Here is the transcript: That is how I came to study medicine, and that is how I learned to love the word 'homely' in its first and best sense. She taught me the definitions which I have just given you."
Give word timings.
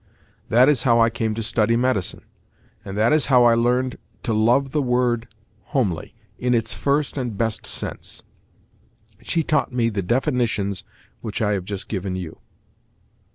That 0.49 0.67
is 0.67 0.81
how 0.81 0.99
I 0.99 1.11
came 1.11 1.35
to 1.35 1.43
study 1.43 1.75
medicine, 1.75 2.23
and 2.83 2.97
that 2.97 3.13
is 3.13 3.27
how 3.27 3.43
I 3.45 3.53
learned 3.53 3.99
to 4.23 4.33
love 4.33 4.71
the 4.71 4.81
word 4.81 5.27
'homely' 5.65 6.15
in 6.39 6.55
its 6.55 6.73
first 6.73 7.19
and 7.19 7.37
best 7.37 7.67
sense. 7.67 8.23
She 9.21 9.43
taught 9.43 9.71
me 9.71 9.89
the 9.89 10.01
definitions 10.01 10.83
which 11.21 11.39
I 11.39 11.51
have 11.51 11.65
just 11.65 11.87
given 11.87 12.15
you." 12.15 12.39